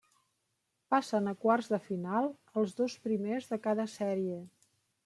Passen 0.95 1.31
a 1.33 1.35
quarts 1.43 1.69
de 1.75 1.79
final 1.91 2.31
els 2.63 2.75
dos 2.81 2.99
primers 3.07 3.53
de 3.55 3.65
cada 3.69 3.89
sèrie. 3.99 4.43